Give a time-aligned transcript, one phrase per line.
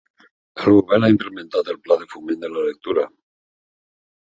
[0.63, 3.07] El govern ha implementat el pla de foment de la lectura.